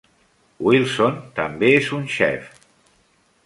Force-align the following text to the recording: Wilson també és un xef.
Wilson 0.67 1.19
també 1.41 1.71
és 1.81 1.93
un 1.99 2.11
xef. 2.17 2.51